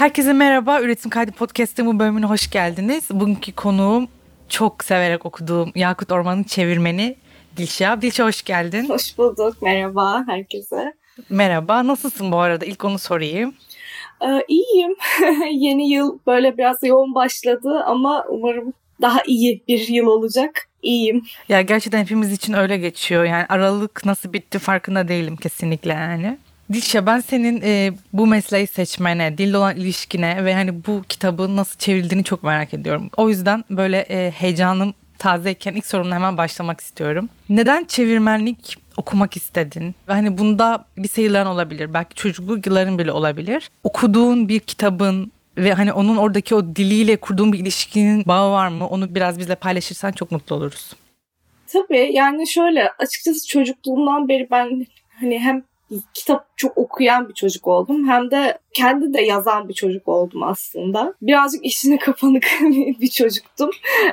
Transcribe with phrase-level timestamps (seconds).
[0.00, 0.80] Herkese merhaba.
[0.80, 3.04] Üretim Kaydı Podcast'ın bu bölümüne hoş geldiniz.
[3.10, 4.08] Bugünkü konuğum
[4.48, 7.16] çok severek okuduğum Yakut Orman'ın çevirmeni
[7.56, 8.00] Dilşah.
[8.00, 8.88] Dilşah hoş geldin.
[8.88, 9.62] Hoş bulduk.
[9.62, 10.94] Merhaba herkese.
[11.30, 11.86] Merhaba.
[11.86, 12.64] Nasılsın bu arada?
[12.64, 13.54] İlk onu sorayım.
[14.22, 14.96] Ee, iyiyim.
[15.50, 18.72] Yeni yıl böyle biraz yoğun başladı ama umarım
[19.02, 20.68] daha iyi bir yıl olacak.
[20.82, 21.22] İyiyim.
[21.48, 23.24] Ya gerçekten hepimiz için öyle geçiyor.
[23.24, 26.38] Yani Aralık nasıl bitti farkında değilim kesinlikle yani.
[26.72, 31.78] Dilşah ben senin e, bu mesleği seçmene, dille olan ilişkine ve hani bu kitabın nasıl
[31.78, 33.10] çevrildiğini çok merak ediyorum.
[33.16, 37.28] O yüzden böyle e, heyecanım tazeyken ilk sorumla hemen başlamak istiyorum.
[37.48, 39.94] Neden çevirmenlik okumak istedin?
[40.06, 43.70] Hani bunda lise yılların olabilir, belki çocukluk yılların bile olabilir.
[43.84, 48.88] Okuduğun bir kitabın ve hani onun oradaki o diliyle kurduğun bir ilişkinin bağı var mı?
[48.88, 50.92] Onu biraz bizle paylaşırsan çok mutlu oluruz.
[51.66, 54.86] Tabii yani şöyle açıkçası çocukluğumdan beri ben
[55.20, 55.69] hani hem
[56.14, 58.08] kitap çok okuyan bir çocuk oldum.
[58.08, 61.14] Hem de kendi de yazan bir çocuk oldum aslında.
[61.22, 62.46] Birazcık işine kapanık
[63.00, 63.70] bir çocuktum.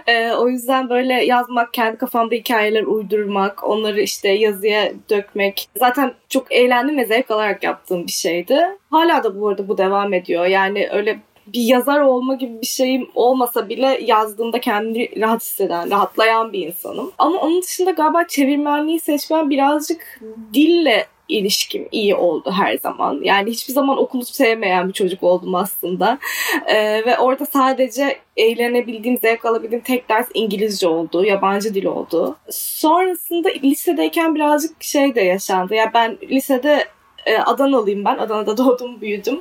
[0.07, 5.69] Ee, o yüzden böyle yazmak, kendi kafamda hikayeler uydurmak, onları işte yazıya dökmek.
[5.75, 8.61] Zaten çok eğlendim ve zevk alarak yaptığım bir şeydi.
[8.91, 10.45] Hala da bu arada bu devam ediyor.
[10.45, 11.19] Yani öyle
[11.53, 17.11] bir yazar olma gibi bir şeyim olmasa bile yazdığımda kendimi rahat hisseden, rahatlayan bir insanım.
[17.17, 20.19] Ama onun dışında galiba çevirmenliği seçmem birazcık
[20.53, 23.19] dille ilişkim iyi oldu her zaman.
[23.23, 26.19] Yani hiçbir zaman okulu sevmeyen bir çocuk oldum aslında.
[26.67, 32.37] Ee, ve orada sadece eğlenebildiğim, zevk alabildiğim tek ders İngilizce oldu, yabancı dil oldu.
[32.51, 35.73] Sonrasında lisedeyken birazcık şey de yaşandı.
[35.75, 36.87] Ya yani ben lisede
[37.27, 38.17] e, Adanalıyım ben.
[38.17, 39.39] Adana'da doğdum, büyüdüm.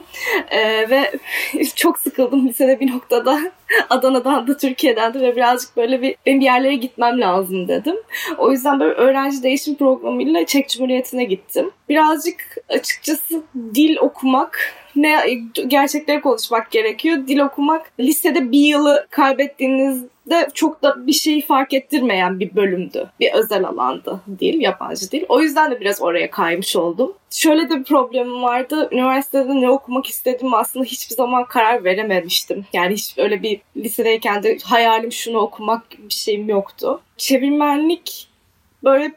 [0.51, 1.13] E, ve
[1.77, 3.41] çok sıkıldım lisede bir noktada.
[3.91, 7.97] Adana'dan da Türkiye'den de ve birazcık böyle bir benim bir yerlere gitmem lazım dedim.
[8.39, 11.71] O yüzden böyle öğrenci değişim programıyla Çek Cumhuriyeti'ne gittim.
[11.89, 13.43] Birazcık açıkçası
[13.75, 15.17] dil okumak ne
[15.67, 17.19] gerçekleri konuşmak gerekiyor.
[17.27, 19.07] Dil okumak lisede bir yılı
[20.27, 23.11] kaybettiğinizde çok da bir şeyi fark ettirmeyen bir bölümdü.
[23.21, 25.25] Bir özel alandı dil, yabancı dil.
[25.29, 27.13] O yüzden de biraz oraya kaymış oldum.
[27.31, 28.89] Şöyle de bir problemim vardı.
[28.93, 32.65] Üniversitede ne okumak istediğimi aslında hiçbir zaman karar verememiştim.
[32.73, 37.01] Yani hiç öyle bir lisedeyken de hayalim şunu okumak bir şeyim yoktu.
[37.17, 38.29] Çevirmenlik
[38.85, 39.13] böyle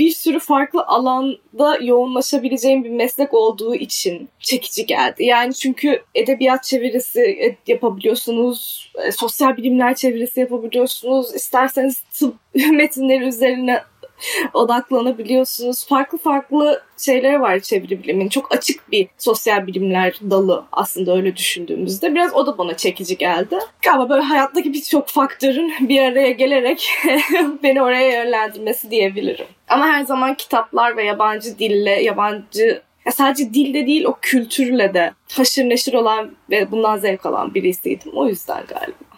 [0.00, 5.24] bir sürü farklı alanda yoğunlaşabileceğim bir meslek olduğu için çekici geldi.
[5.24, 13.82] Yani çünkü edebiyat çevirisi yapabiliyorsunuz, e, sosyal bilimler çevirisi yapabiliyorsunuz, isterseniz tıp metinleri üzerine
[14.54, 15.86] odaklanabiliyorsunuz.
[15.86, 18.28] Farklı farklı şeyleri var çeviri biliminin.
[18.28, 22.14] Çok açık bir sosyal bilimler dalı aslında öyle düşündüğümüzde.
[22.14, 23.58] Biraz o da bana çekici geldi.
[23.82, 26.90] Galiba böyle hayattaki birçok faktörün bir araya gelerek
[27.62, 29.46] beni oraya yönlendirmesi diyebilirim.
[29.68, 35.12] Ama her zaman kitaplar ve yabancı dille, yabancı ya sadece dilde değil o kültürle de
[35.32, 38.12] haşır neşir olan ve bundan zevk alan birisiydim.
[38.14, 39.09] O yüzden galiba.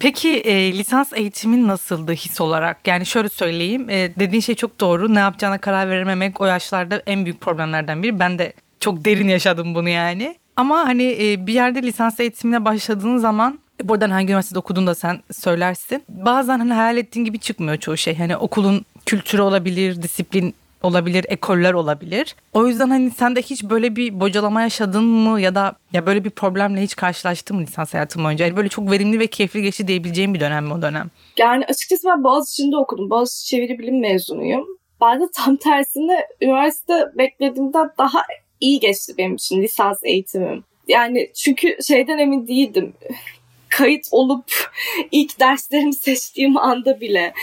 [0.00, 2.86] Peki e, lisans eğitimin nasıldı his olarak?
[2.86, 5.14] Yani şöyle söyleyeyim, e, dediğin şey çok doğru.
[5.14, 8.18] Ne yapacağına karar verememek o yaşlarda en büyük problemlerden biri.
[8.18, 10.36] Ben de çok derin yaşadım bunu yani.
[10.56, 14.94] Ama hani e, bir yerde lisans eğitimine başladığın zaman e, buradan hangi üniversitede okudun da
[14.94, 16.02] sen söylersin.
[16.08, 18.18] Bazen hani hayal ettiğin gibi çıkmıyor çoğu şey.
[18.18, 20.54] Hani okulun kültürü olabilir, disiplin
[20.86, 22.36] olabilir, ekoller olabilir.
[22.52, 26.24] O yüzden hani sen de hiç böyle bir bocalama yaşadın mı ya da ya böyle
[26.24, 28.46] bir problemle hiç karşılaştın mı lisans hayatın boyunca?
[28.46, 31.10] Yani böyle çok verimli ve keyifli geçti diyebileceğim bir dönem mi o dönem?
[31.38, 33.10] Yani açıkçası ben Boğaziçi'nde okudum.
[33.10, 34.66] Boğaziçi Çeviri Bilim mezunuyum.
[35.00, 38.22] Ben de tam tersinde üniversite beklediğimden daha
[38.60, 40.64] iyi geçti benim için lisans eğitimim.
[40.88, 42.92] Yani çünkü şeyden emin değildim.
[43.68, 44.44] Kayıt olup
[45.12, 47.34] ilk derslerimi seçtiğim anda bile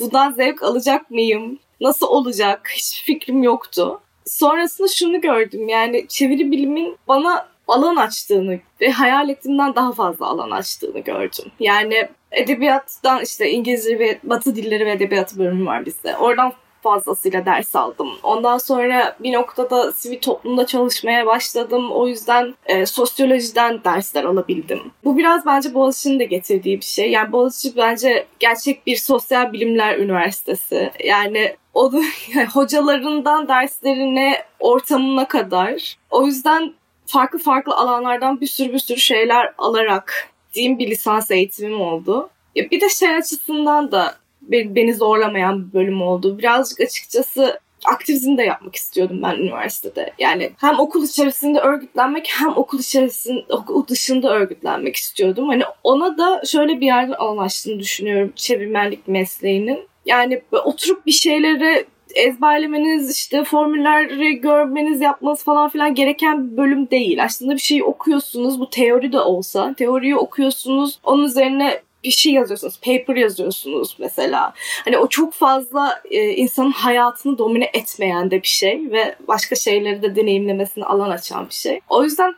[0.00, 1.58] bundan zevk alacak mıyım?
[1.80, 2.70] Nasıl olacak?
[2.72, 4.00] Hiç fikrim yoktu.
[4.26, 10.50] Sonrasında şunu gördüm yani çeviri bilimin bana alan açtığını ve hayal ettiğimden daha fazla alan
[10.50, 11.52] açtığını gördüm.
[11.60, 16.16] Yani edebiyattan işte İngilizce ve Batı dilleri ve edebiyatı bölümü var bizde.
[16.16, 16.52] Oradan
[16.82, 18.08] fazlasıyla ders aldım.
[18.22, 21.92] Ondan sonra bir noktada sivil toplumda çalışmaya başladım.
[21.92, 24.80] O yüzden e, sosyolojiden dersler alabildim.
[25.04, 27.10] Bu biraz bence Boğaziçi'nin de getirdiği bir şey.
[27.10, 30.90] Yani Boğaziçi bence gerçek bir sosyal bilimler üniversitesi.
[31.04, 32.04] Yani onun
[32.34, 35.96] yani hocalarından derslerine, ortamına kadar.
[36.10, 36.74] O yüzden
[37.06, 42.30] farklı farklı alanlardan bir sürü bir sürü şeyler alarak diyeyim bir lisans eğitimim oldu.
[42.54, 44.14] Ya bir de şey açısından da
[44.52, 46.38] beni zorlamayan bir bölüm oldu.
[46.38, 50.12] Birazcık açıkçası aktivizm de yapmak istiyordum ben üniversitede.
[50.18, 55.48] Yani hem okul içerisinde örgütlenmek hem okul içerisinde okul dışında örgütlenmek istiyordum.
[55.48, 59.88] Hani ona da şöyle bir yerden anlaştığını düşünüyorum çevirmenlik mesleğinin.
[60.06, 67.24] Yani oturup bir şeyleri ezberlemeniz işte formülleri görmeniz yapmanız falan filan gereken bir bölüm değil.
[67.24, 72.80] Aslında bir şey okuyorsunuz bu teori de olsa teoriyi okuyorsunuz onun üzerine bir şey yazıyorsunuz,
[72.80, 74.52] paper yazıyorsunuz mesela.
[74.84, 80.02] Hani o çok fazla e, insanın hayatını domine etmeyen de bir şey ve başka şeyleri
[80.02, 81.80] de deneyimlemesine alan açan bir şey.
[81.88, 82.34] O yüzden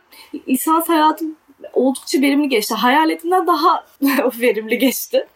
[0.47, 1.35] lisans hayatım
[1.73, 2.73] oldukça verimli geçti.
[2.73, 3.85] Hayaletimden daha
[4.39, 5.27] verimli geçti.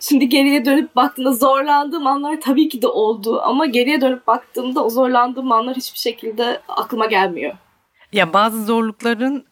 [0.00, 4.90] Şimdi geriye dönüp baktığımda zorlandığım anlar tabii ki de oldu ama geriye dönüp baktığımda o
[4.90, 7.54] zorlandığım anlar hiçbir şekilde aklıma gelmiyor.
[8.12, 9.44] Ya bazı zorlukların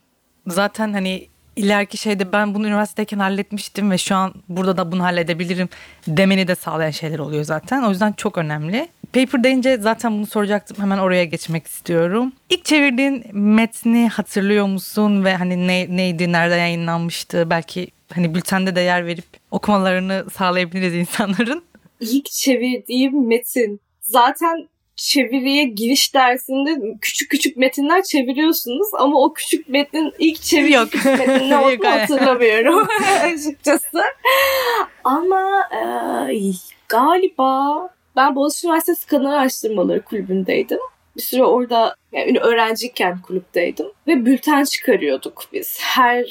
[0.46, 1.28] zaten hani
[1.60, 5.68] ileriki şeyde ben bunu üniversitedeyken halletmiştim ve şu an burada da bunu halledebilirim
[6.08, 7.82] demeni de sağlayan şeyler oluyor zaten.
[7.82, 8.88] O yüzden çok önemli.
[9.12, 10.76] Paper deyince zaten bunu soracaktım.
[10.80, 12.32] Hemen oraya geçmek istiyorum.
[12.50, 17.50] İlk çevirdiğin metni hatırlıyor musun ve hani ne, neydi, nerede yayınlanmıştı?
[17.50, 21.62] Belki hani bültende de yer verip okumalarını sağlayabiliriz insanların.
[22.00, 24.68] İlk çevirdiğim metin zaten
[25.00, 30.90] çeviriye giriş dersinde küçük küçük metinler çeviriyorsunuz ama o küçük metnin ilk çeviri Yok.
[30.90, 32.88] küçük metnin ne olduğunu hatırlamıyorum
[33.22, 34.02] açıkçası.
[35.04, 35.82] Ama e,
[36.88, 40.78] galiba ben Boğaziçi Üniversitesi Kadın Araştırmaları Kulübü'ndeydim.
[41.16, 45.78] Bir süre orada yani öğrenciyken kulüpteydim ve bülten çıkarıyorduk biz.
[45.80, 46.24] Her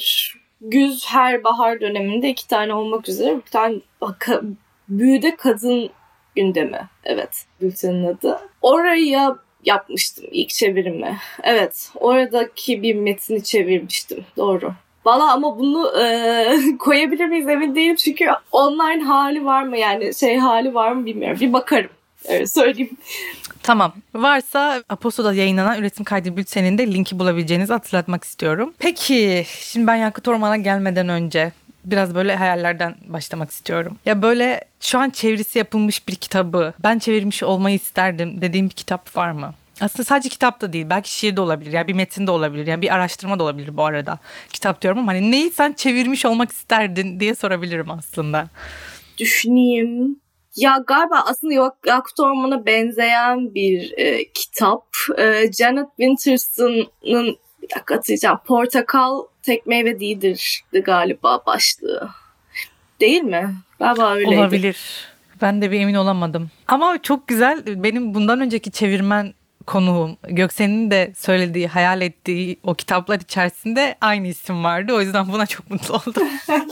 [0.60, 3.82] güz, her bahar döneminde iki tane olmak üzere bülten
[4.88, 5.90] büyüde kadın
[6.36, 6.88] gündemi.
[7.04, 8.40] Evet bültenin adı.
[8.62, 11.18] Oraya yapmıştım ilk çevirimi.
[11.42, 14.24] Evet oradaki bir metni çevirmiştim.
[14.36, 14.72] Doğru.
[15.04, 20.38] Valla ama bunu e, koyabilir miyiz emin değilim çünkü online hali var mı yani şey
[20.38, 21.40] hali var mı bilmiyorum.
[21.40, 21.90] Bir bakarım.
[22.28, 22.96] Öyle söyleyeyim.
[23.62, 23.92] Tamam.
[24.14, 28.74] Varsa Aposto'da yayınlanan üretim kaydı bülteninde linki bulabileceğinizi hatırlatmak istiyorum.
[28.78, 31.52] Peki şimdi ben Yakıt Orman'a gelmeden önce
[31.84, 33.96] biraz böyle hayallerden başlamak istiyorum.
[34.06, 39.16] Ya böyle şu an çevirisi yapılmış bir kitabı ben çevirmiş olmayı isterdim dediğim bir kitap
[39.16, 39.54] var mı?
[39.80, 40.86] Aslında sadece kitap da değil.
[40.90, 41.72] Belki şiir de olabilir.
[41.72, 42.66] Yani bir metin de olabilir.
[42.66, 44.18] Yani bir araştırma da olabilir bu arada.
[44.52, 48.46] Kitap diyorum ama hani neyi sen çevirmiş olmak isterdin diye sorabilirim aslında.
[49.18, 50.20] Düşüneyim.
[50.56, 51.54] Ya galiba aslında
[51.86, 54.86] Yakut Orman'a benzeyen bir e, kitap.
[55.18, 55.86] E, Janet
[57.74, 58.38] dakika atacağım.
[58.46, 62.10] Portakal tek meyve değildir galiba başlığı.
[63.00, 63.54] Değil mi?
[63.78, 64.38] Galiba öyleydi.
[64.38, 64.78] Olabilir.
[65.42, 66.50] Ben de bir emin olamadım.
[66.68, 67.62] Ama çok güzel.
[67.66, 69.34] Benim bundan önceki çevirmen
[69.66, 74.94] konuğum Göksen'in de söylediği, hayal ettiği o kitaplar içerisinde aynı isim vardı.
[74.94, 76.28] O yüzden buna çok mutlu oldum.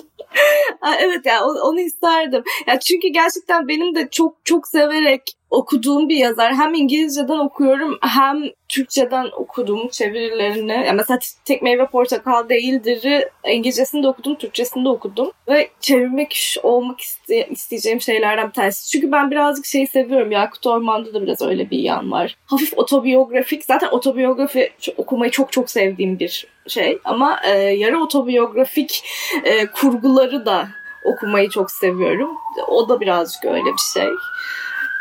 [1.01, 2.43] evet yani onu isterdim.
[2.67, 6.55] Ya çünkü gerçekten benim de çok çok severek okuduğum bir yazar.
[6.55, 10.73] Hem İngilizceden okuyorum hem Türkçeden okuduğum çevirilerini.
[10.73, 15.31] Yani mesela Tek Meyve Portakal değildir'i İngilizcesini de okudum, Türkçesini de okudum.
[15.49, 18.91] Ve çevirmek olmak iste, isteyeceğim şeylerden bir tanesi.
[18.91, 20.31] Çünkü ben birazcık şeyi seviyorum.
[20.31, 22.37] Yakut Orman'da da biraz öyle bir yan var.
[22.47, 23.65] Hafif otobiyografik.
[23.65, 26.99] Zaten otobiyografi okumayı çok çok sevdiğim bir şey.
[27.05, 29.05] Ama e, yarı otobiyografik
[29.45, 30.69] e, kurguları da
[31.05, 32.37] okumayı çok seviyorum.
[32.69, 34.09] O da birazcık öyle bir şey.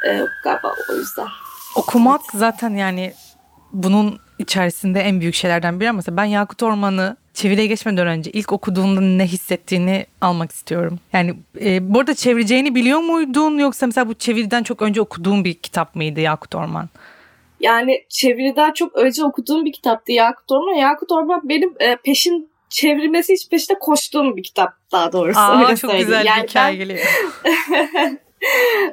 [0.06, 1.28] Ee, galiba o yüzden.
[1.76, 3.14] Okumak zaten yani
[3.74, 8.54] bunun içerisinde en büyük şeylerden biri ama mesela ben Yakut Orman'ı çeviriye geçmeden önce ilk
[8.54, 11.00] okuduğunda ne hissettiğini almak istiyorum.
[11.14, 15.54] Yani e, bu arada çevireceğini biliyor muydun yoksa mesela bu çeviriden çok önce okuduğun bir
[15.54, 16.90] kitap mıydı Yakut Orman?
[17.60, 20.74] Yani çeviriden çok önce okuduğum bir kitaptı Yakut Orman.
[20.74, 25.40] Yakut Orman benim e, peşin çevrilmesi hiç peşinde koştuğum bir kitap daha doğrusu.
[25.40, 26.06] Aa, öyle çok söyleyeyim.
[26.06, 26.88] güzel yani bir hikaye ben...
[26.88, 27.06] geliyor.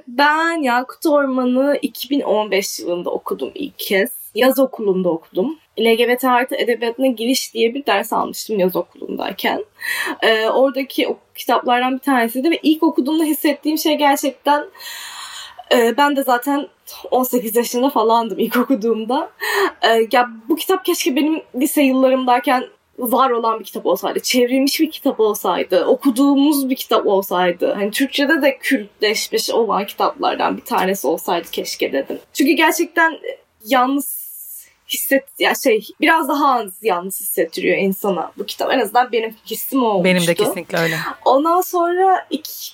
[0.09, 4.11] ben Yakut Orman'ı 2015 yılında okudum ilk kez.
[4.35, 5.59] Yaz okulunda okudum.
[5.81, 9.65] LGBT artı edebiyatına giriş diye bir ders almıştım yaz okulundayken.
[10.23, 14.65] Ee, oradaki o kitaplardan bir tanesiydi ve ilk okuduğumda hissettiğim şey gerçekten
[15.73, 16.69] e, ben de zaten
[17.11, 19.31] 18 yaşında falandım ilk okuduğumda.
[19.83, 22.65] Ee, ya bu kitap keşke benim lise yıllarımdayken
[22.99, 28.43] var olan bir kitap olsaydı, çevrilmiş bir kitap olsaydı, okuduğumuz bir kitap olsaydı, hani Türkçe'de
[28.43, 32.19] de kültleşmiş olan kitaplardan bir tanesi olsaydı keşke dedim.
[32.33, 33.19] Çünkü gerçekten
[33.65, 34.25] yalnız
[34.89, 38.73] hisset ya şey biraz daha yalnız hissettiriyor insana bu kitap.
[38.73, 40.05] En azından benim hissim o olmuştu.
[40.05, 40.97] Benim de kesinlikle öyle.
[41.25, 42.73] Ondan sonra iki,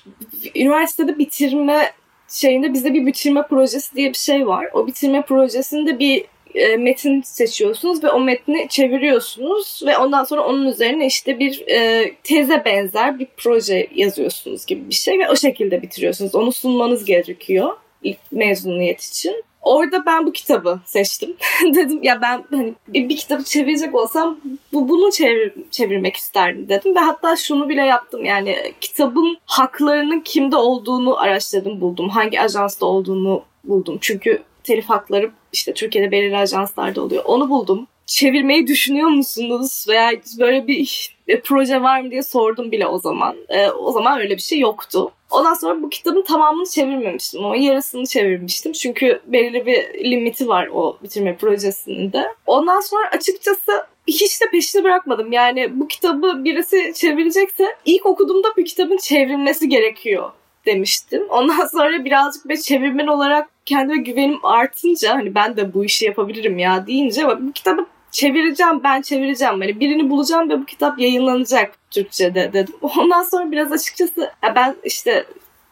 [0.54, 1.92] üniversitede bitirme
[2.28, 4.66] şeyinde bizde bir bitirme projesi diye bir şey var.
[4.72, 6.24] O bitirme projesinde bir
[6.54, 12.10] e, metin seçiyorsunuz ve o metni çeviriyorsunuz ve ondan sonra onun üzerine işte bir e,
[12.22, 16.34] teze benzer bir proje yazıyorsunuz gibi bir şey ve o şekilde bitiriyorsunuz.
[16.34, 19.44] Onu sunmanız gerekiyor ilk mezuniyet için.
[19.62, 21.36] Orada ben bu kitabı seçtim.
[21.74, 24.40] dedim ya ben hani bir, bir kitabı çevirecek olsam
[24.72, 28.24] bu bunu çevir, çevirmek isterdim dedim ve hatta şunu bile yaptım.
[28.24, 32.08] Yani kitabın haklarının kimde olduğunu araştırdım, buldum.
[32.08, 33.98] Hangi ajansta olduğunu buldum.
[34.00, 37.22] Çünkü telif hakları işte Türkiye'de belirli ajanslarda oluyor.
[37.24, 37.86] Onu buldum.
[38.06, 39.84] Çevirmeyi düşünüyor musunuz?
[39.88, 43.36] Veya böyle bir e, proje var mı diye sordum bile o zaman.
[43.48, 45.12] E, o zaman öyle bir şey yoktu.
[45.30, 48.72] Ondan sonra bu kitabın tamamını çevirmemiştim ama yarısını çevirmiştim.
[48.72, 52.26] Çünkü belirli bir limiti var o bitirme projesinin de.
[52.46, 55.32] Ondan sonra açıkçası hiç de peşini bırakmadım.
[55.32, 60.30] Yani bu kitabı birisi çevirecekse ilk okuduğumda bu kitabın çevrilmesi gerekiyor
[60.66, 61.26] demiştim.
[61.28, 66.58] Ondan sonra birazcık bir çevirmen olarak kendime güvenim artınca hani ben de bu işi yapabilirim
[66.58, 69.60] ya deyince bu kitabı çevireceğim ben çevireceğim.
[69.60, 72.74] Hani birini bulacağım ve bu kitap yayınlanacak Türkçe'de dedim.
[72.98, 75.26] Ondan sonra biraz açıkçası ben işte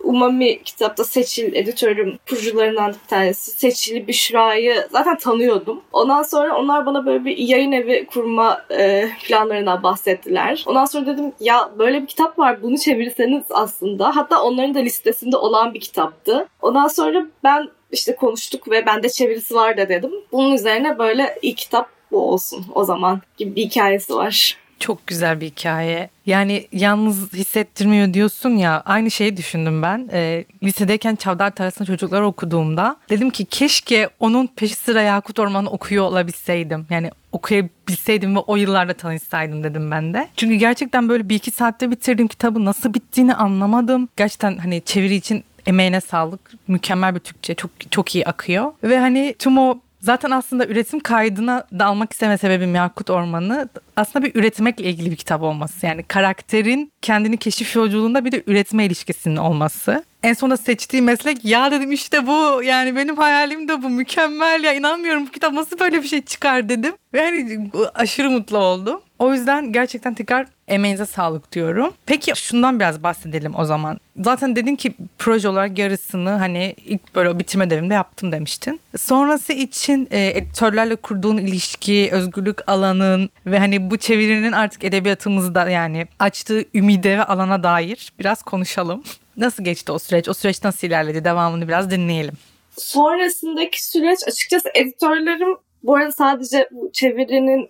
[0.05, 3.51] Umami kitapta Seçil editörüm kurucularından bir tanesi.
[3.51, 5.81] Seçil'i Büşra'yı zaten tanıyordum.
[5.93, 10.65] Ondan sonra onlar bana böyle bir yayın evi kurma e, planlarından bahsettiler.
[10.67, 14.17] Ondan sonra dedim ya böyle bir kitap var bunu çevirseniz aslında.
[14.17, 16.47] Hatta onların da listesinde olan bir kitaptı.
[16.63, 20.11] Ondan sonra ben işte konuştuk ve bende çevirisi var da dedim.
[20.33, 24.57] Bunun üzerine böyle ilk kitap bu olsun o zaman gibi bir hikayesi var.
[24.81, 26.11] Çok güzel bir hikaye.
[26.27, 30.09] Yani yalnız hissettirmiyor diyorsun ya aynı şeyi düşündüm ben.
[30.13, 36.05] E, lisedeyken Çavdar Tarlası'nda çocuklar okuduğumda dedim ki keşke onun peşi sıra Yakut Ormanı okuyor
[36.05, 36.87] olabilseydim.
[36.91, 40.29] Yani okuyabilseydim ve o yıllarda tanışsaydım dedim ben de.
[40.37, 44.09] Çünkü gerçekten böyle bir iki saatte bitirdiğim kitabı nasıl bittiğini anlamadım.
[44.17, 46.41] Gerçekten hani çeviri için emeğine sağlık.
[46.69, 47.55] Mükemmel bir Türkçe.
[47.55, 48.73] Çok çok iyi akıyor.
[48.83, 54.35] Ve hani tüm o Zaten aslında üretim kaydına dalmak isteme sebebim Yakut Ormanı aslında bir
[54.35, 55.87] üretmekle ilgili bir kitap olması.
[55.87, 60.05] Yani karakterin kendini keşif yolculuğunda bir de üretme ilişkisinin olması.
[60.23, 64.73] En sonunda seçtiği meslek ya dedim işte bu yani benim hayalim de bu mükemmel ya
[64.73, 66.95] inanmıyorum bu kitap nasıl böyle bir şey çıkar dedim.
[67.15, 69.01] Ve hani aşırı mutlu oldum.
[69.19, 71.95] O yüzden gerçekten tekrar emeğinize sağlık diyorum.
[72.07, 74.01] Peki şundan biraz bahsedelim o zaman.
[74.21, 78.81] Zaten dedin ki proje olarak yarısını hani ilk böyle bitirme devrimde yaptım demiştin.
[78.99, 86.07] Sonrası için e, editörlerle kurduğun ilişki, özgürlük alanın ve hani bu çevirinin artık edebiyatımızda yani
[86.19, 89.03] açtığı ümide ve alana dair biraz konuşalım.
[89.37, 90.29] Nasıl geçti o süreç?
[90.29, 91.25] O süreç nasıl ilerledi?
[91.25, 92.35] Devamını biraz dinleyelim.
[92.79, 97.69] Sonrasındaki süreç açıkçası editörlerim bu arada sadece bu çevirinin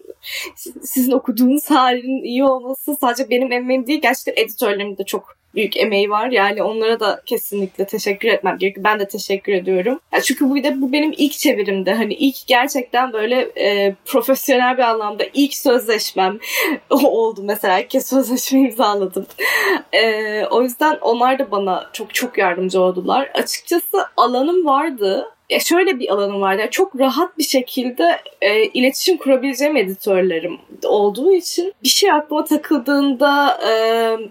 [0.82, 4.00] sizin okuduğunuz halinin iyi olması sadece benim emeğim değil.
[4.00, 6.30] Gerçekten editörlerim de çok büyük emeği var.
[6.30, 8.84] Yani onlara da kesinlikle teşekkür etmem gerekiyor.
[8.84, 10.00] Ben de teşekkür ediyorum.
[10.12, 11.94] Yani çünkü bu de bu benim ilk çevirimde.
[11.94, 16.38] Hani ilk gerçekten böyle e, profesyonel bir anlamda ilk sözleşmem
[16.90, 17.80] oldu mesela.
[17.80, 19.26] İlk kez sözleşme imzaladım.
[19.92, 23.30] E, o yüzden onlar da bana çok çok yardımcı oldular.
[23.34, 26.60] Açıkçası alanım vardı ya şöyle bir alanım vardı.
[26.60, 33.58] Yani çok rahat bir şekilde e, iletişim kurabileceğim editörlerim olduğu için bir şey aklıma takıldığında
[33.68, 33.72] e,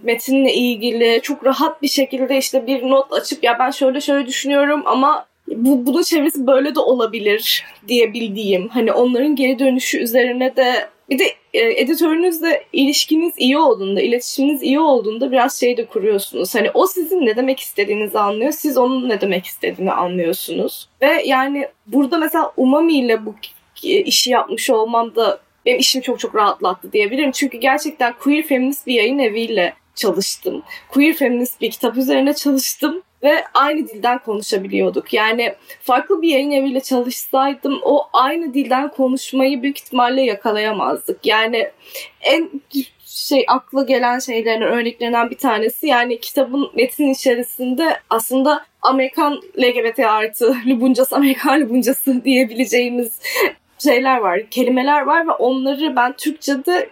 [0.03, 4.83] metinle ilgili çok rahat bir şekilde işte bir not açıp ya ben şöyle şöyle düşünüyorum
[4.85, 11.19] ama bu bunun çevresi böyle de olabilir diyebildiğim hani onların geri dönüşü üzerine de bir
[11.19, 16.55] de e, editörünüzle ilişkiniz iyi olduğunda, iletişiminiz iyi olduğunda biraz şey de kuruyorsunuz.
[16.55, 20.89] Hani o sizin ne demek istediğinizi anlıyor, siz onun ne demek istediğini anlıyorsunuz.
[21.01, 23.35] Ve yani burada mesela Umami ile bu
[23.83, 27.31] işi yapmış olmam da benim işimi çok çok rahatlattı diyebilirim.
[27.31, 30.63] Çünkü gerçekten queer feminist bir yayın eviyle çalıştım.
[30.89, 35.13] Queer feminist bir kitap üzerine çalıştım ve aynı dilden konuşabiliyorduk.
[35.13, 41.25] Yani farklı bir yayın eviyle çalışsaydım o aynı dilden konuşmayı büyük ihtimalle yakalayamazdık.
[41.25, 41.71] Yani
[42.21, 42.49] en
[43.05, 50.55] şey akla gelen şeylerin örneklerinden bir tanesi yani kitabın metin içerisinde aslında Amerikan LGBT artı
[50.67, 53.19] Lubuncası, Amerikan Lubuncası diyebileceğimiz
[53.83, 56.89] şeyler var, kelimeler var ve onları ben Türkçe'de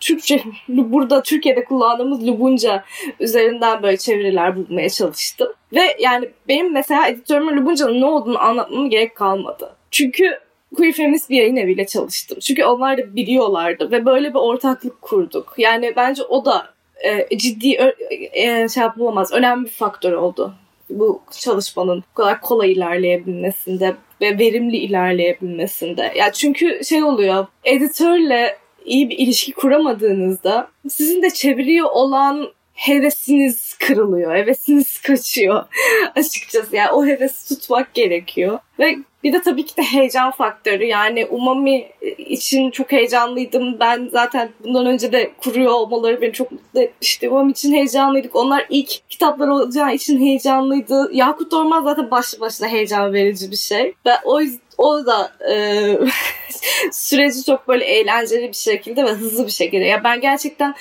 [0.00, 2.84] Türkçe burada Türkiye'de kullandığımız Lubunca
[3.20, 5.48] üzerinden böyle çeviriler bulmaya çalıştım.
[5.72, 9.76] Ve yani benim mesela editörümün Lubunca'nın ne olduğunu anlatmama gerek kalmadı.
[9.90, 10.38] Çünkü
[10.76, 12.38] queer feminist bir yayın eviyle çalıştım.
[12.38, 15.54] Çünkü onlar da biliyorlardı ve böyle bir ortaklık kurduk.
[15.58, 16.66] Yani bence o da
[17.04, 17.94] e, ciddi
[18.32, 19.32] e, şey yapılamaz.
[19.32, 20.54] Önemli bir faktör oldu.
[20.90, 26.12] Bu çalışmanın bu kadar kolay ilerleyebilmesinde ve verimli ilerleyebilmesinde.
[26.16, 27.46] Ya çünkü şey oluyor.
[27.64, 28.56] Editörle
[28.88, 32.48] iyi bir ilişki kuramadığınızda sizin de çeviriyor olan
[32.78, 34.34] hevesiniz kırılıyor.
[34.34, 35.64] Hevesiniz kaçıyor
[36.16, 36.76] açıkçası.
[36.76, 38.58] Yani o hevesi tutmak gerekiyor.
[38.78, 40.84] Ve bir de tabii ki de heyecan faktörü.
[40.84, 43.80] Yani Umami için çok heyecanlıydım.
[43.80, 47.28] Ben zaten bundan önce de kuruyor olmaları beni çok mutlu etmişti.
[47.28, 48.36] Umami için heyecanlıydık.
[48.36, 51.10] Onlar ilk kitaplar olacağı için heyecanlıydı.
[51.12, 53.94] Yakut Orman zaten başlı başına heyecan verici bir şey.
[54.06, 55.98] Ve o yüzden o da e,
[56.92, 59.84] süreci çok böyle eğlenceli bir şekilde ve hızlı bir şekilde.
[59.84, 60.74] Ya ben gerçekten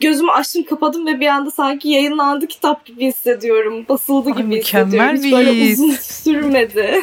[0.00, 3.86] gözümü açtım kapadım ve bir anda sanki yayınlandı kitap gibi hissediyorum.
[3.88, 5.16] Basıldı Ay, gibi hissediyorum.
[5.16, 7.00] Hiç böyle uzun sürmedi.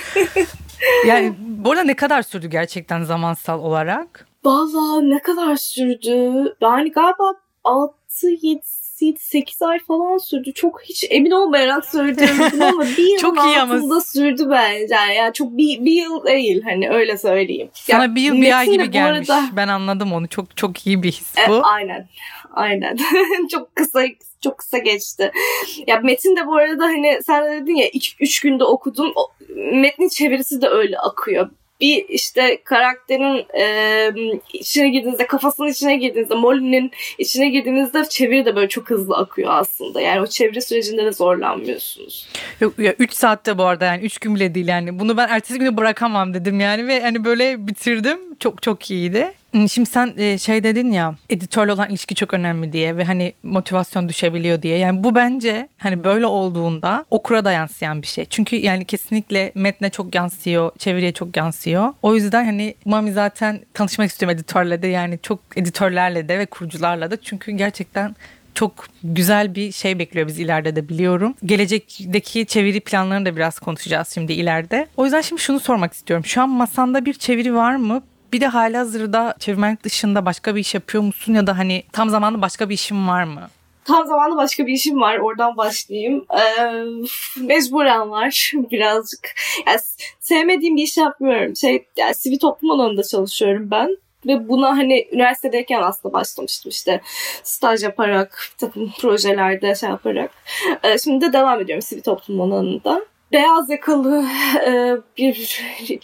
[1.08, 4.28] yani bu arada ne kadar sürdü gerçekten zamansal olarak?
[4.44, 6.56] Vallahi ne kadar sürdü?
[6.62, 7.34] Yani galiba
[7.64, 8.30] 6
[9.02, 10.54] 7 8 ay falan sürdü.
[10.54, 14.02] Çok hiç emin olmayarak söylüyorum ama bir yılın çok iyi altında ama.
[14.02, 14.96] sürdü bence.
[15.16, 17.70] Yani çok bir, bir yıl değil hani öyle söyleyeyim.
[17.74, 19.30] Sana ya, bir yıl bir ay gibi gelmiş.
[19.30, 19.50] Arada...
[19.54, 20.28] Ben anladım onu.
[20.28, 21.56] Çok çok iyi bir his bu.
[21.56, 22.08] E, aynen.
[22.54, 22.98] Aynen.
[23.52, 24.04] çok kısa
[24.42, 25.32] çok kısa geçti.
[25.88, 27.88] Ya Metin de bu arada hani sen de dedin ya
[28.20, 29.12] 3 günde okudum.
[29.16, 31.50] O, metnin çevirisi de öyle akıyor
[31.82, 34.12] bir işte karakterin e,
[34.54, 40.02] içine girdiğinizde kafasının içine girdiğinizde Molly'nin içine girdiğinizde çeviri de böyle çok hızlı akıyor aslında.
[40.02, 42.28] Yani o çeviri sürecinde de zorlanmıyorsunuz.
[42.62, 45.00] Yok ya 3 saatte bu arada yani 3 gün bile değil yani.
[45.00, 48.20] Bunu ben ertesi günü bırakamam dedim yani ve hani böyle bitirdim.
[48.40, 49.34] Çok çok iyiydi.
[49.54, 54.10] Şimdi sen e, şey dedin ya editörle olan ilişki çok önemli diye ve hani motivasyon
[54.10, 54.78] düşebiliyor diye.
[54.78, 58.26] Yani bu bence hani böyle olduğunda okura da yansıyan bir şey.
[58.26, 61.94] Çünkü yani kesinlikle metne çok yansıyor, çeviriye çok yansıyor.
[62.02, 67.12] O yüzden hani Mami zaten tanışmak istiyorum editörle de yani çok editörlerle de ve kurucularla
[67.12, 67.22] da.
[67.22, 68.16] Çünkü gerçekten
[68.56, 71.36] çok güzel bir şey bekliyor biz ileride de biliyorum.
[71.46, 74.88] Gelecekteki çeviri planlarını da biraz konuşacağız şimdi ileride.
[74.98, 76.26] O yüzden şimdi şunu sormak istiyorum.
[76.26, 78.04] Şu an masanda bir çeviri var mı?
[78.34, 82.10] Bir de hala hazırda çevirmenlik dışında başka bir iş yapıyor musun ya da hani tam
[82.10, 83.50] zamanlı başka bir işin var mı?
[83.86, 85.18] Tam zamanlı başka bir işim var.
[85.18, 86.26] Oradan başlayayım.
[86.34, 89.34] Ee, mecburen var birazcık.
[89.68, 89.80] Yani
[90.20, 91.56] sevmediğim bir iş yapmıyorum.
[91.56, 93.98] Şey, yani sivil toplum alanında çalışıyorum ben.
[94.26, 97.02] Ve buna hani üniversitedeyken aslında başlamıştım işte
[97.44, 100.32] staj yaparak, takım projelerde şey yaparak.
[100.84, 104.26] Ee, şimdi de devam ediyorum sivil toplum alanında beyaz yakalı
[104.68, 105.62] e, bir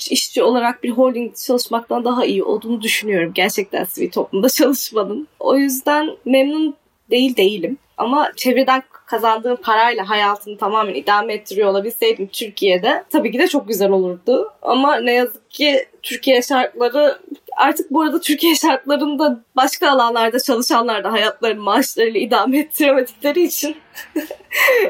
[0.10, 3.32] işçi olarak bir holding çalışmaktan daha iyi olduğunu düşünüyorum.
[3.36, 5.28] Gerçekten sivil toplumda çalışmanın.
[5.40, 6.76] O yüzden memnun
[7.10, 7.78] değil değilim.
[7.98, 13.92] Ama çevreden kazandığım parayla hayatımı tamamen idame ettiriyor olabilseydim Türkiye'de tabii ki de çok güzel
[13.92, 14.54] olurdu.
[14.62, 17.20] Ama ne yazık ki Türkiye şartları
[17.58, 23.76] artık bu arada Türkiye şartlarında başka alanlarda çalışanlar da hayatlarını maaşlarıyla idame ettiremedikleri için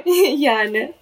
[0.38, 0.94] yani.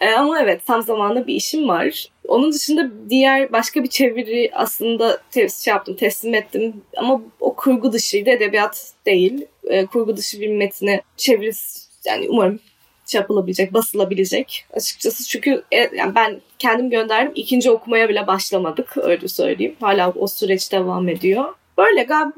[0.00, 2.06] E, ama evet tam zamanlı bir işim var.
[2.28, 6.82] Onun dışında diğer başka bir çeviri aslında test şey yaptım, teslim ettim.
[6.96, 9.46] Ama o kurgu dışıydı, edebiyat değil.
[9.64, 12.60] E, kurgu dışı bir metni çevirisi yani umarım
[13.08, 15.28] şey yapılabilecek, basılabilecek açıkçası.
[15.28, 17.32] Çünkü e, yani ben kendim gönderdim.
[17.34, 19.76] ikinci okumaya bile başlamadık öyle söyleyeyim.
[19.80, 21.44] Hala o süreç devam ediyor.
[21.78, 22.34] Böyle galiba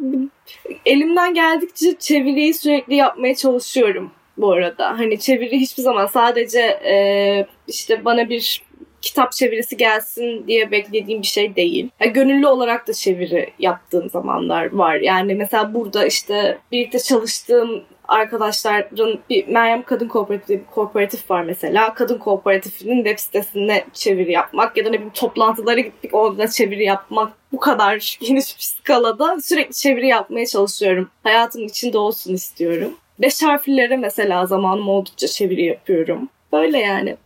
[0.87, 4.99] elimden geldikçe çeviriyi sürekli yapmaya çalışıyorum bu arada.
[4.99, 8.63] Hani çeviri hiçbir zaman sadece e, işte bana bir
[9.03, 11.89] kitap çevirisi gelsin diye beklediğim bir şey değil.
[12.01, 14.97] Yani gönüllü olarak da çeviri yaptığım zamanlar var.
[14.97, 21.95] Yani mesela burada işte birlikte çalıştığım arkadaşların bir Meryem Kadın Kooperatifi kooperatif var mesela.
[21.95, 27.33] Kadın Kooperatifinin web sitesine çeviri yapmak ya da ne bileyim toplantılara gittik orada çeviri yapmak
[27.53, 31.11] bu kadar geniş bir skalada sürekli çeviri yapmaya çalışıyorum.
[31.23, 32.93] Hayatımın içinde olsun istiyorum.
[33.19, 36.29] Beş harflilere mesela zamanım oldukça çeviri yapıyorum.
[36.53, 37.17] Böyle yani.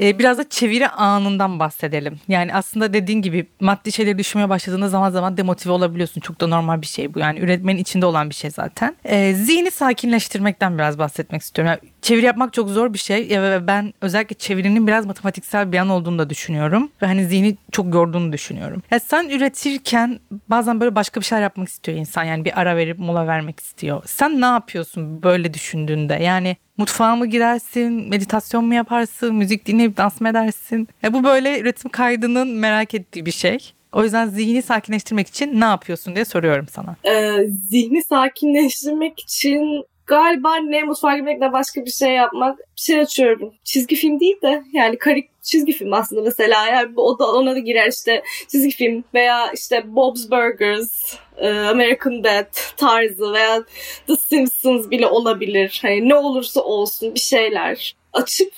[0.00, 2.20] Ee, biraz da çeviri anından bahsedelim.
[2.28, 6.20] Yani aslında dediğin gibi maddi şeyleri düşünmeye başladığında zaman zaman demotive olabiliyorsun.
[6.20, 7.18] Çok da normal bir şey bu.
[7.18, 8.96] Yani üretmenin içinde olan bir şey zaten.
[9.04, 11.74] Ee, zihni sakinleştirmekten biraz bahsetmek istiyorum.
[11.82, 13.30] Yani çeviri yapmak çok zor bir şey.
[13.66, 16.90] Ben özellikle çevirinin biraz matematiksel bir yan olduğunu da düşünüyorum.
[17.02, 18.82] Ve hani zihni çok yorduğunu düşünüyorum.
[18.90, 22.24] Ya sen üretirken bazen böyle başka bir şeyler yapmak istiyor insan.
[22.24, 24.02] Yani bir ara verip mola vermek istiyor.
[24.06, 26.14] Sen ne yapıyorsun böyle düşündüğünde?
[26.14, 30.88] Yani mutfağa mı girersin, meditasyon mu yaparsın, müzik dinleyip dans mı edersin?
[31.02, 33.72] Ya bu böyle üretim kaydının merak ettiği bir şey.
[33.92, 36.96] O yüzden zihni sakinleştirmek için ne yapıyorsun diye soruyorum sana.
[37.04, 43.00] Ee, zihni sakinleştirmek için galiba ne mutfağa girmek ne başka bir şey yapmak bir şey
[43.00, 43.54] açıyorum.
[43.64, 47.58] Çizgi film değil de yani karik çizgi film aslında mesela yani o da ona da
[47.58, 53.64] girer işte çizgi film veya işte Bob's Burgers, e, American Dad tarzı veya
[54.06, 55.78] The Simpsons bile olabilir.
[55.82, 58.52] Hani ne olursa olsun bir şeyler açıp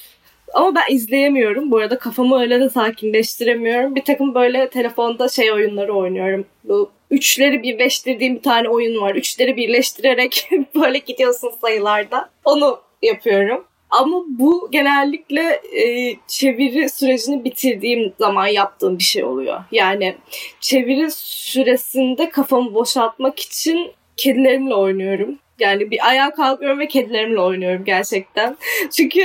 [0.54, 1.70] ama ben izleyemiyorum.
[1.70, 3.94] Bu arada kafamı öyle de sakinleştiremiyorum.
[3.94, 6.46] Bir takım böyle telefonda şey oyunları oynuyorum.
[6.64, 9.14] Bu üçleri birleştirdiğim bir tane oyun var.
[9.14, 12.30] Üçleri birleştirerek böyle gidiyorsun sayılarda.
[12.44, 13.64] Onu yapıyorum.
[13.90, 19.60] Ama bu genellikle e, çeviri sürecini bitirdiğim zaman yaptığım bir şey oluyor.
[19.72, 20.16] Yani
[20.60, 25.38] çeviri süresinde kafamı boşaltmak için kedilerimle oynuyorum.
[25.58, 28.56] Yani bir ayağa kalkıyorum ve kedilerimle oynuyorum gerçekten.
[28.96, 29.20] Çünkü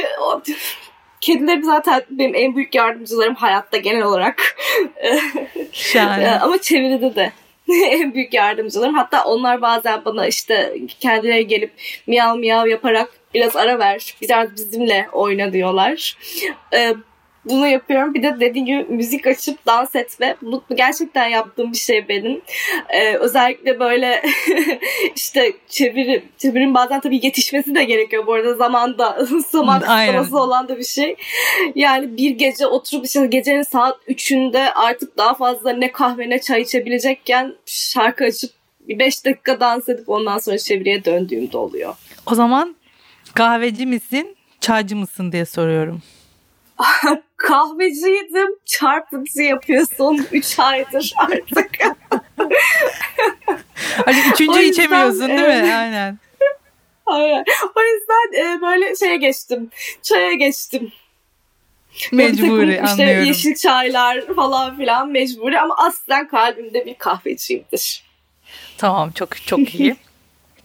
[1.21, 4.55] kedilerim zaten benim en büyük yardımcılarım hayatta genel olarak.
[5.71, 6.39] Şahane.
[6.39, 7.31] Ama çeviride de
[7.89, 8.95] en büyük yardımcılarım.
[8.95, 11.71] Hatta onlar bazen bana işte kendileri gelip
[12.07, 16.17] miyav miyav yaparak biraz ara ver, biraz bizimle oyna diyorlar.
[16.73, 16.95] Ee,
[17.49, 18.13] bunu yapıyorum.
[18.13, 20.35] Bir de dediğim gibi müzik açıp dans etme.
[20.41, 22.41] Bu gerçekten yaptığım bir şey benim.
[22.89, 24.23] Ee, özellikle böyle
[25.15, 30.77] işte çeviri, çevirin bazen tabii yetişmesi de gerekiyor bu arada zamanda zaman kısıtlaması olan da
[30.77, 31.15] bir şey.
[31.75, 36.61] Yani bir gece oturup işte gecenin saat 3'ünde artık daha fazla ne kahve ne çay
[36.61, 41.95] içebilecekken şarkı açıp bir 5 dakika dans edip ondan sonra çeviriye döndüğümde oluyor.
[42.25, 42.75] O zaman
[43.33, 46.01] kahveci misin, çaycı mısın diye soruyorum.
[47.37, 48.49] Kahveciydim.
[48.65, 51.71] Çarpıcı yapıyorsun 3 aydır artık.
[54.05, 55.63] hani üçüncü yüzden, içemiyorsun değil evet.
[55.63, 55.73] mi?
[55.73, 56.17] Aynen.
[57.05, 57.45] Aynen.
[57.75, 59.69] O yüzden e, böyle şeye geçtim.
[60.01, 60.91] Çaya geçtim.
[62.11, 63.25] Mecburi işte anlıyorum.
[63.25, 68.03] Yeşil çaylar falan filan mecburi ama aslen kalbimde bir kahveciyimdir.
[68.77, 69.95] Tamam çok çok iyi.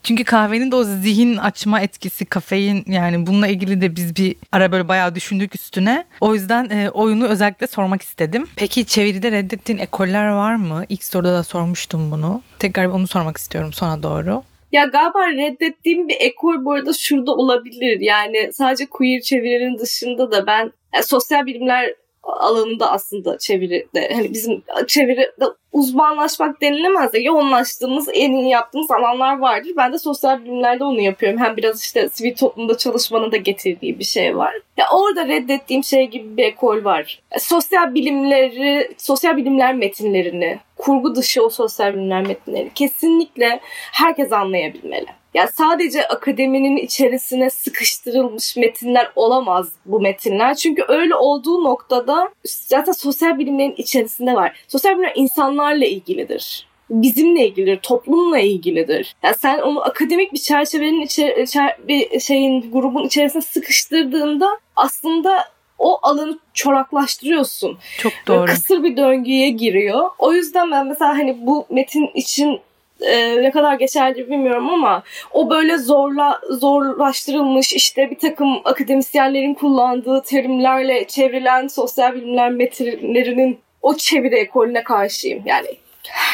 [0.04, 4.72] Çünkü kahvenin de o zihin açma etkisi, kafein yani bununla ilgili de biz bir ara
[4.72, 6.04] böyle bayağı düşündük üstüne.
[6.20, 8.46] O yüzden e, oyunu özellikle sormak istedim.
[8.56, 10.84] Peki çeviride reddettiğin ekoller var mı?
[10.88, 12.42] İlk soruda da sormuştum bunu.
[12.58, 14.42] Tekrar onu sormak istiyorum sona doğru.
[14.72, 18.00] Ya galiba reddettiğim bir ekol bu arada şurada olabilir.
[18.00, 21.94] Yani sadece queer çevirilerin dışında da ben yani sosyal bilimler
[22.26, 25.30] alanında aslında çeviride hani bizim çeviride
[25.72, 29.70] uzmanlaşmak denilemez de yoğunlaştığımız en iyi yaptığımız alanlar vardır.
[29.76, 31.40] Ben de sosyal bilimlerde onu yapıyorum.
[31.40, 34.54] Hem biraz işte sivil toplumda çalışmanın da getirdiği bir şey var.
[34.76, 37.22] Ya orada reddettiğim şey gibi bir ekol var.
[37.38, 43.60] Sosyal bilimleri, sosyal bilimler metinlerini, kurgu dışı o sosyal bilimler metinleri kesinlikle
[43.92, 45.06] herkes anlayabilmeli.
[45.34, 50.54] Yani sadece akademinin içerisine sıkıştırılmış metinler olamaz bu metinler.
[50.54, 54.64] Çünkü öyle olduğu noktada zaten sosyal bilimlerin içerisinde var.
[54.68, 59.16] Sosyal bilimler insanlarla ilgilidir bizimle ilgilidir, toplumla ilgilidir.
[59.22, 65.44] Yani sen onu akademik bir çerçevenin içer, içer, bir şeyin grubun içerisine sıkıştırdığında aslında
[65.78, 67.78] o alanı çoraklaştırıyorsun.
[67.98, 68.46] Çok doğru.
[68.46, 70.10] Kısır bir döngüye giriyor.
[70.18, 72.60] O yüzden ben mesela hani bu metin için
[73.06, 80.22] e, ne kadar geçerli bilmiyorum ama o böyle zorla zorlaştırılmış işte bir takım akademisyenlerin kullandığı
[80.22, 85.42] terimlerle çevrilen sosyal bilimler metinlerinin o çeviri ekolüne karşıyım.
[85.46, 85.66] Yani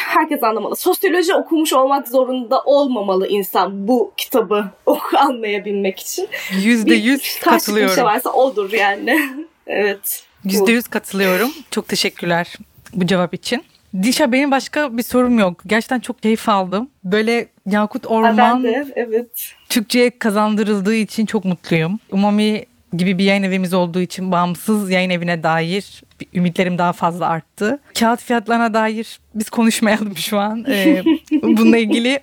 [0.07, 0.75] herkes anlamalı.
[0.75, 6.29] Sosyoloji okumuş olmak zorunda olmamalı insan bu kitabı oku anlayabilmek için.
[6.63, 7.91] Yüzde yüz katılıyorum.
[7.91, 9.19] Bir şey varsa odur yani.
[9.67, 10.23] evet.
[10.43, 11.51] Yüzde yüz katılıyorum.
[11.71, 12.55] Çok teşekkürler
[12.93, 13.63] bu cevap için.
[14.03, 15.61] Dişa benim başka bir sorum yok.
[15.65, 16.89] Gerçekten çok keyif aldım.
[17.03, 19.53] Böyle Yakut Orman de, evet.
[19.69, 21.99] Türkçe'ye kazandırıldığı için çok mutluyum.
[22.11, 27.79] Umami gibi bir yayın evimiz olduğu için bağımsız yayın evine dair ümitlerim daha fazla arttı.
[27.99, 30.65] Kağıt fiyatlarına dair biz konuşmayalım şu an.
[30.67, 31.03] Ee,
[31.43, 32.19] bununla ilgili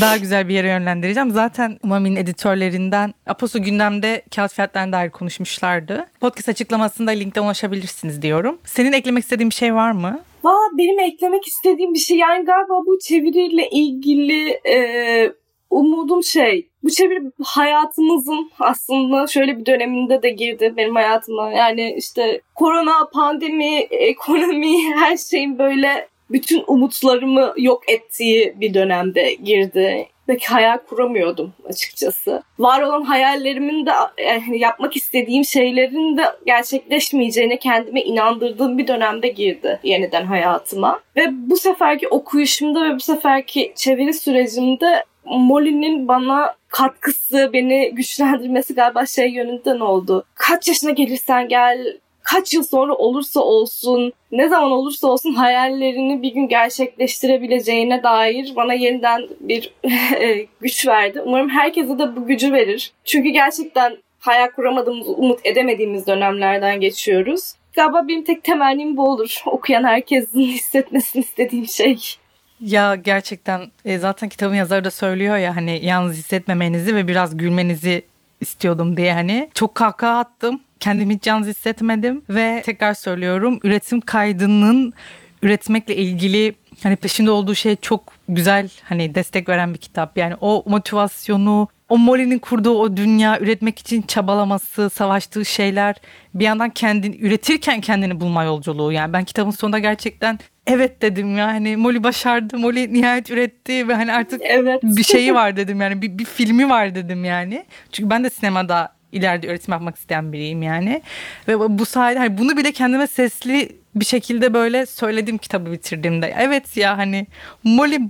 [0.00, 1.30] daha güzel bir yere yönlendireceğim.
[1.30, 6.06] Zaten Umami'nin editörlerinden Aposu gündemde kağıt fiyatlarına dair konuşmuşlardı.
[6.20, 8.58] Podcast açıklamasında linkten ulaşabilirsiniz diyorum.
[8.64, 10.20] Senin eklemek istediğin bir şey var mı?
[10.44, 14.78] Valla benim eklemek istediğim bir şey yani galiba bu çeviriyle ilgili e,
[15.70, 21.52] umudum şey bu çeviri hayatımızın aslında şöyle bir döneminde de girdi benim hayatıma.
[21.52, 30.08] Yani işte korona, pandemi, ekonomi her şeyin böyle bütün umutlarımı yok ettiği bir dönemde girdi.
[30.28, 32.42] Pek hayal kuramıyordum açıkçası.
[32.58, 33.90] Var olan hayallerimin de
[34.24, 41.00] yani yapmak istediğim şeylerin de gerçekleşmeyeceğine kendime inandırdığım bir dönemde girdi yeniden hayatıma.
[41.16, 49.06] Ve bu seferki okuyuşumda ve bu seferki çeviri sürecimde Molly'nin bana katkısı, beni güçlendirmesi galiba
[49.06, 50.24] şey yönünden oldu.
[50.34, 51.96] Kaç yaşına gelirsen gel,
[52.30, 58.74] kaç yıl sonra olursa olsun, ne zaman olursa olsun hayallerini bir gün gerçekleştirebileceğine dair bana
[58.74, 59.74] yeniden bir
[60.60, 61.22] güç verdi.
[61.24, 62.92] Umarım herkese de bu gücü verir.
[63.04, 67.52] Çünkü gerçekten hayal kuramadığımız, umut edemediğimiz dönemlerden geçiyoruz.
[67.72, 69.42] Galiba benim tek temennim bu olur.
[69.46, 71.98] Okuyan herkesin hissetmesini istediğim şey.
[72.60, 78.02] Ya gerçekten e, zaten kitabın yazarı da söylüyor ya hani yalnız hissetmemenizi ve biraz gülmenizi
[78.40, 79.50] istiyordum diye hani.
[79.54, 80.60] Çok kahkaha attım.
[80.80, 84.94] Kendimi hiç yalnız hissetmedim ve tekrar söylüyorum üretim kaydının
[85.42, 90.18] üretmekle ilgili hani peşinde olduğu şey çok güzel hani destek veren bir kitap.
[90.18, 95.96] Yani o motivasyonu, o Molly'nin kurduğu o dünya üretmek için çabalaması, savaştığı şeyler
[96.34, 98.92] bir yandan kendini üretirken kendini bulma yolculuğu.
[98.92, 102.58] Yani ben kitabın sonunda gerçekten evet dedim yani Molly başardı.
[102.58, 104.82] Molly nihayet üretti ve hani artık evet.
[104.82, 107.64] bir şeyi var dedim yani bir, bir filmi var dedim yani.
[107.92, 111.02] Çünkü ben de sinemada ileride üretim yapmak isteyen biriyim yani.
[111.48, 116.34] Ve bu sayede hani bunu bile kendime sesli bir şekilde böyle söyledim kitabı bitirdiğimde.
[116.38, 117.26] Evet ya hani
[117.64, 118.00] Molly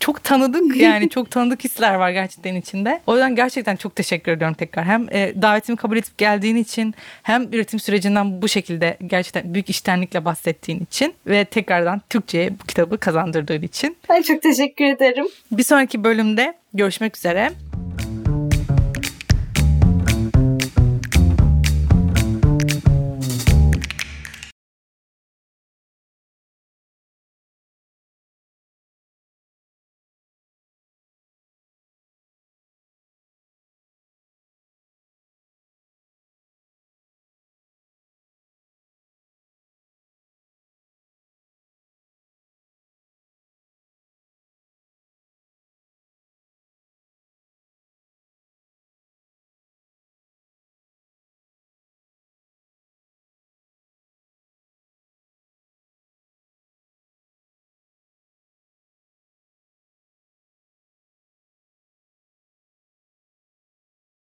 [0.00, 3.00] çok tanıdık yani çok tanıdık hisler var gerçekten içinde.
[3.06, 4.84] O yüzden gerçekten çok teşekkür ediyorum tekrar.
[4.84, 10.24] Hem e, davetimi kabul edip geldiğin için hem üretim sürecinden bu şekilde gerçekten büyük iştenlikle
[10.24, 13.96] bahsettiğin için ve tekrardan Türkçe'ye bu kitabı kazandırdığın için.
[14.08, 15.26] Ben çok teşekkür ederim.
[15.52, 17.50] Bir sonraki bölümde görüşmek üzere.